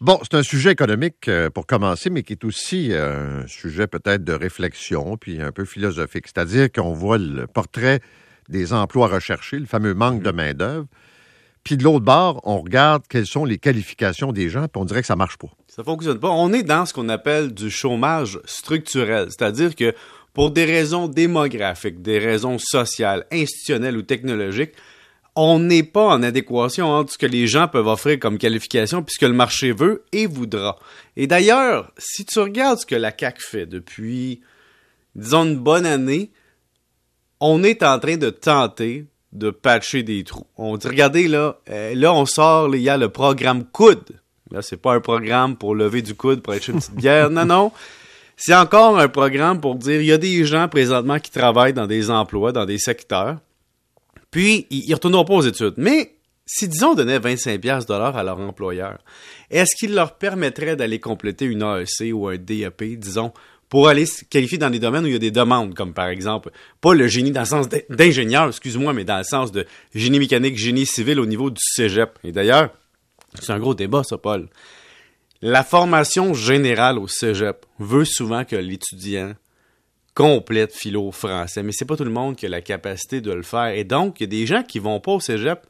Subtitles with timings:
[0.00, 3.88] Bon, c'est un sujet économique euh, pour commencer, mais qui est aussi euh, un sujet
[3.88, 6.26] peut-être de réflexion, puis un peu philosophique.
[6.26, 7.98] C'est-à-dire qu'on voit le portrait
[8.48, 10.86] des emplois recherchés, le fameux manque de main-d'œuvre.
[11.64, 15.00] Puis de l'autre bord, on regarde quelles sont les qualifications des gens, puis on dirait
[15.00, 15.48] que ça marche pas.
[15.66, 16.30] Ça fonctionne pas.
[16.30, 19.92] On est dans ce qu'on appelle du chômage structurel, c'est-à-dire que
[20.32, 24.74] pour des raisons démographiques, des raisons sociales, institutionnelles ou technologiques,
[25.40, 29.22] on n'est pas en adéquation entre ce que les gens peuvent offrir comme qualification puisque
[29.22, 30.76] le marché veut et voudra.
[31.16, 34.40] Et d'ailleurs, si tu regardes ce que la CAC fait depuis,
[35.14, 36.32] disons, une bonne année,
[37.38, 40.46] on est en train de tenter de patcher des trous.
[40.56, 44.20] On dit, regardez là, euh, là on sort, il y a le programme coude.
[44.50, 47.44] Là, c'est pas un programme pour lever du coude pour acheter une petite bière, non,
[47.44, 47.70] non.
[48.36, 51.86] C'est encore un programme pour dire, il y a des gens présentement qui travaillent dans
[51.86, 53.36] des emplois, dans des secteurs,
[54.30, 55.74] puis, ils ne retourneront pas aux études.
[55.76, 58.98] Mais si, disons, on donnait 25 dollars à leur employeur,
[59.50, 63.32] est-ce qu'il leur permettrait d'aller compléter une AEC ou un DEP, disons,
[63.68, 66.08] pour aller se qualifier dans des domaines où il y a des demandes, comme par
[66.08, 70.18] exemple, pas le génie dans le sens d'ingénieur, excuse-moi, mais dans le sens de génie
[70.18, 72.18] mécanique, génie civil au niveau du cégep.
[72.24, 72.70] Et d'ailleurs,
[73.34, 74.48] c'est un gros débat, ça, Paul.
[75.42, 79.34] La formation générale au cégep veut souvent que l'étudiant
[80.18, 81.62] complète philo français.
[81.62, 83.68] Mais c'est pas tout le monde qui a la capacité de le faire.
[83.68, 85.60] Et donc, il y a des gens qui vont pas au cégep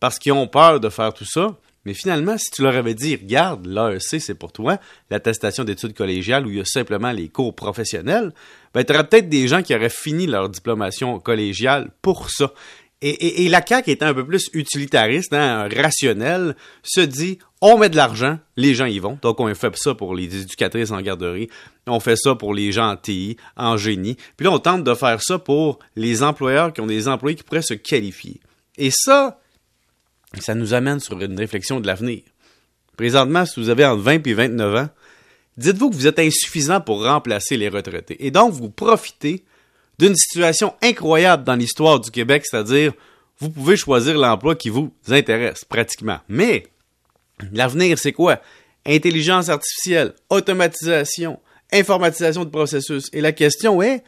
[0.00, 1.58] parce qu'ils ont peur de faire tout ça.
[1.84, 4.78] Mais finalement, si tu leur avais dit, regarde, l'AEC, c'est pour toi,
[5.10, 8.32] l'attestation d'études collégiales où il y a simplement les cours professionnels,
[8.72, 12.54] ben, tu aurais peut-être des gens qui auraient fini leur diplomation collégiale pour ça.
[13.02, 17.96] Et, la CAQ étant un peu plus utilitariste, hein, rationnel, se dit on met de
[17.96, 19.18] l'argent, les gens y vont.
[19.22, 21.48] Donc on fait ça pour les éducatrices en garderie,
[21.86, 24.16] on fait ça pour les gens en TI, en génie.
[24.36, 27.42] Puis là on tente de faire ça pour les employeurs qui ont des employés qui
[27.42, 28.38] pourraient se qualifier.
[28.76, 29.40] Et ça,
[30.38, 32.20] ça nous amène sur une réflexion de l'avenir.
[32.98, 34.88] Présentement, si vous avez entre 20 et 29 ans,
[35.56, 38.26] dites-vous que vous êtes insuffisant pour remplacer les retraités.
[38.26, 39.42] Et donc vous profitez
[40.00, 42.92] d'une situation incroyable dans l'histoire du Québec, c'est-à-dire
[43.38, 46.18] vous pouvez choisir l'emploi qui vous intéresse pratiquement.
[46.28, 46.66] Mais
[47.52, 48.40] l'avenir, c'est quoi?
[48.86, 51.38] Intelligence artificielle, automatisation,
[51.70, 53.08] informatisation de processus.
[53.12, 54.02] Et la question est,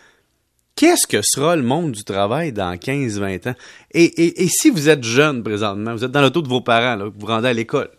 [0.77, 3.55] qu'est-ce que sera le monde du travail dans 15-20 ans?
[3.93, 7.27] Et, si vous êtes jeune présentement, vous êtes dans l'auto de vos parents, vous vous
[7.27, 7.91] rendez à l'école,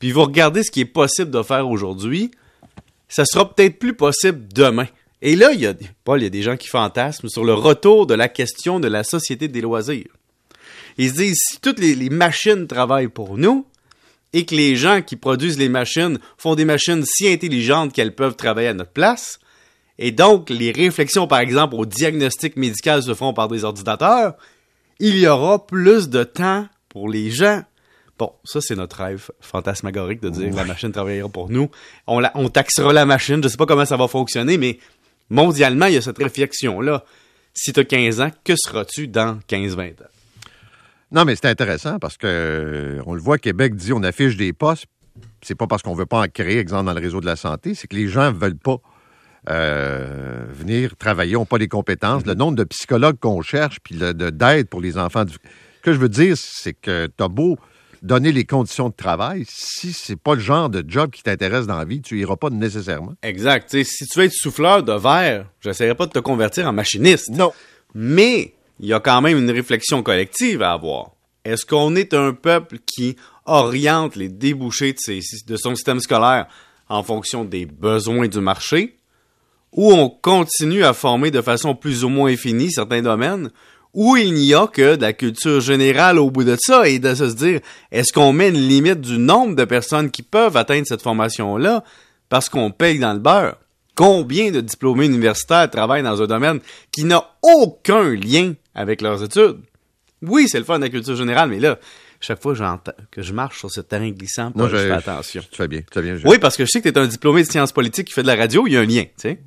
[0.00, 2.32] puis vous regardez ce qui est possible de faire aujourd'hui,
[3.08, 4.86] ça sera peut-être plus possible demain.
[5.26, 7.52] Et là, il y a, Paul, il y a des gens qui fantasment sur le
[7.52, 10.06] retour de la question de la société des loisirs.
[10.98, 13.66] Ils se disent, si toutes les, machines travaillent pour nous,
[14.32, 18.36] et que les gens qui produisent les machines font des machines si intelligentes qu'elles peuvent
[18.36, 19.40] travailler à notre place,
[19.98, 24.36] et donc les réflexions, par exemple, au diagnostic médical se font par des ordinateurs,
[25.00, 27.64] il y aura plus de temps pour les gens.
[28.16, 31.68] Bon, ça c'est notre rêve fantasmagorique de dire que la machine travaillera pour nous.
[32.06, 34.78] On, on taxera la machine, je sais pas comment ça va fonctionner, mais
[35.30, 37.04] mondialement, il y a cette réflexion-là.
[37.54, 40.10] Si tu as 15 ans, que seras-tu dans 15-20 ans?
[41.12, 44.52] Non, mais c'est intéressant parce que euh, on le voit, Québec dit on affiche des
[44.52, 44.86] postes.
[45.40, 47.74] C'est pas parce qu'on veut pas en créer, exemple, dans le réseau de la santé,
[47.74, 48.78] c'est que les gens veulent pas
[49.48, 52.26] euh, venir travailler, n'ont pas les compétences.
[52.26, 55.24] Le nombre de psychologues qu'on cherche, puis d'aide pour les enfants.
[55.28, 55.38] Ce
[55.82, 57.56] que je veux dire, c'est que tu as beau
[58.06, 61.76] donner les conditions de travail, si c'est pas le genre de job qui t'intéresse dans
[61.76, 63.14] la vie, tu iras pas nécessairement.
[63.22, 63.70] Exact.
[63.82, 67.30] si tu veux être souffleur de verre, j'essaierai pas de te convertir en machiniste.
[67.30, 67.52] Non.
[67.94, 71.10] Mais il y a quand même une réflexion collective à avoir.
[71.44, 76.46] Est-ce qu'on est un peuple qui oriente les débouchés de, de son système scolaire
[76.88, 78.96] en fonction des besoins du marché,
[79.72, 83.50] ou on continue à former de façon plus ou moins infinie certains domaines,
[83.96, 87.14] où il n'y a que de la culture générale au bout de ça et de
[87.14, 91.00] se dire, est-ce qu'on met une limite du nombre de personnes qui peuvent atteindre cette
[91.00, 91.82] formation-là
[92.28, 93.56] parce qu'on paye dans le beurre?
[93.94, 96.60] Combien de diplômés universitaires travaillent dans un domaine
[96.92, 99.60] qui n'a aucun lien avec leurs études?
[100.20, 101.78] Oui, c'est le fun de la culture générale, mais là,
[102.20, 102.54] chaque fois
[103.10, 105.42] que je marche sur ce terrain glissant, je, fais attention.
[105.50, 106.18] Tu fais bien, tu fais bien.
[106.26, 108.22] Oui, parce que je sais que tu es un diplômé de sciences politiques qui fait
[108.22, 109.40] de la radio, il y a un lien, tu sais.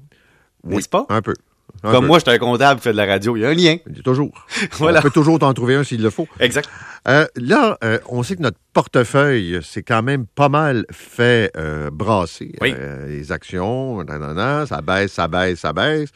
[0.63, 1.05] Oui, N'est-ce pas?
[1.09, 1.35] Un peu.
[1.81, 3.35] Comme moi, je suis un comptable qui fait de la radio.
[3.35, 3.77] Il y a un lien.
[4.03, 4.45] Toujours.
[4.73, 4.99] voilà.
[4.99, 6.27] On peut toujours t'en trouver un s'il le faut.
[6.39, 6.69] Exact.
[7.07, 11.89] Euh, là, euh, on sait que notre portefeuille, c'est quand même pas mal fait euh,
[11.91, 12.53] brasser.
[12.61, 12.73] Oui.
[13.07, 14.03] les actions,
[14.67, 16.09] ça baisse, ça baisse, ça baisse.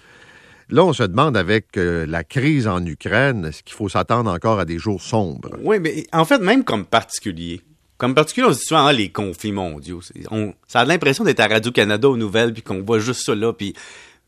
[0.69, 4.65] Là, on se demande avec la crise en Ukraine, est-ce qu'il faut s'attendre encore à
[4.65, 5.49] des jours sombres?
[5.61, 7.61] Oui, mais en fait, même comme particulier,
[7.97, 10.01] comme particulier, on se dit souvent, ah, les conflits mondiaux.
[10.67, 13.75] ça a l'impression d'être à Radio-Canada aux nouvelles, puis qu'on voit juste ça là, puis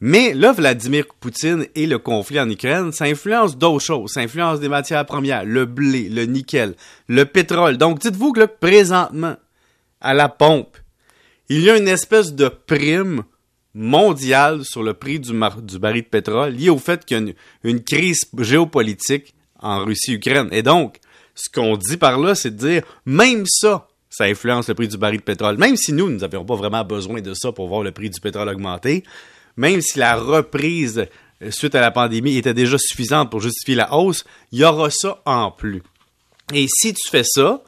[0.02, 4.12] mais là, Vladimir Poutine et le conflit en Ukraine, ça influence d'autres choses.
[4.12, 6.76] Ça influence des matières premières, le blé, le nickel,
[7.08, 7.78] le pétrole.
[7.78, 9.38] Donc, dites-vous que là, présentement,
[10.02, 10.78] à la pompe,
[11.48, 13.24] il y a une espèce de prime
[13.74, 17.34] mondiale sur le prix du, baril de pétrole lié au fait qu'il y a une,
[17.64, 20.50] une crise géopolitique en Russie-Ukraine.
[20.52, 20.98] Et donc,
[21.36, 24.98] ce qu'on dit par là, c'est de dire, même ça, ça influence le prix du
[24.98, 25.58] baril de pétrole.
[25.58, 28.20] Même si nous, nous n'avions pas vraiment besoin de ça pour voir le prix du
[28.22, 29.04] pétrole augmenter,
[29.58, 31.08] même si la reprise
[31.42, 34.90] euh, suite à la pandémie était déjà suffisante pour justifier la hausse, il y aura
[34.90, 35.84] ça en plus.
[36.54, 37.62] Et si tu fais ça,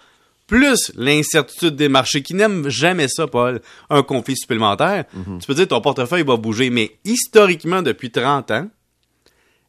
[0.45, 5.65] plus l'incertitude des marchés qui n'aiment jamais ça, Paul, un conflit supplémentaire, tu peux dire
[5.65, 6.69] que ton portefeuille va bouger.
[6.69, 8.69] Mais historiquement, depuis 30 ans,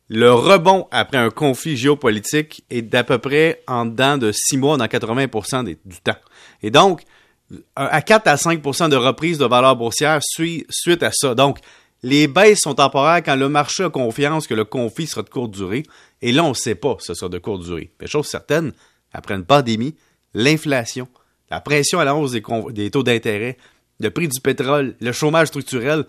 [0.09, 4.77] le rebond après un conflit géopolitique est d'à peu près en dedans de 6 mois
[4.77, 6.17] dans 80% du temps.
[6.63, 7.03] Et donc,
[7.77, 11.35] à 4 à 5% de reprise de valeur boursière suite à ça.
[11.35, 11.59] Donc,
[12.03, 15.51] les baisses sont temporaires quand le marché a confiance que le conflit sera de courte
[15.51, 15.83] durée.
[16.23, 17.91] Et là, on ne sait pas si ce sera de courte durée.
[18.01, 18.73] Mais chose certaine,
[19.13, 19.95] après une pandémie,
[20.35, 21.09] l'inflation,
[21.51, 23.57] la pression à la hausse des, des taux d'intérêt,
[24.01, 26.05] le prix du pétrole, le chômage structurel,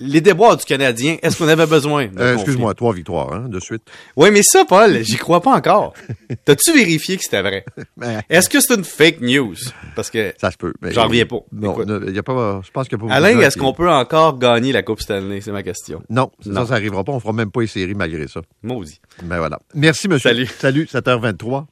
[0.00, 2.08] les déboires du Canadien, est-ce qu'on avait besoin?
[2.18, 3.82] Euh, Excuse-moi, trois victoires, hein, de suite.
[4.16, 5.94] Oui, mais ça, Paul, j'y crois pas encore.
[6.44, 7.64] T'as-tu vérifié que c'était vrai?
[7.96, 9.54] Ben, est-ce que c'est une fake news?
[9.94, 10.32] Parce que.
[10.38, 10.72] Ça se peut.
[10.82, 11.40] J'en reviens pas.
[11.52, 11.76] Non,
[12.06, 14.38] il y a pas, je pense qu'il y a pas Alain, est-ce qu'on peut encore
[14.38, 15.40] gagner la Coupe Stanley?
[15.40, 16.02] C'est ma question.
[16.08, 17.12] Non, ça, ça arrivera pas.
[17.12, 18.40] On fera même pas les séries malgré ça.
[18.62, 19.00] Maudit.
[19.22, 19.58] Ben voilà.
[19.74, 20.30] Merci, monsieur.
[20.30, 20.46] Salut.
[20.46, 21.66] Salut, 7h23.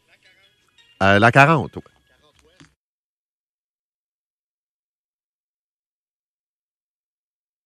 [1.02, 1.78] Euh, la 40.